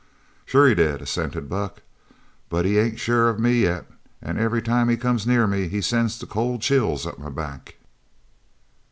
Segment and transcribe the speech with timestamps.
[0.47, 1.83] "Sure he did," assented Buck,
[2.49, 3.85] "but he ain't sure of me yet,
[4.19, 7.75] an' every time he comes near me he sends the cold chills up my back."